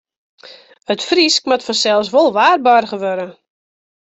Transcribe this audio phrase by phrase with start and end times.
[0.93, 3.27] It Frysk moat fansels wol waarboarge wurde.